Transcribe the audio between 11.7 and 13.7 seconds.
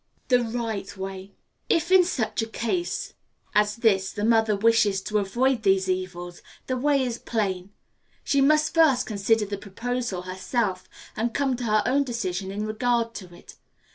own decision in regard to it.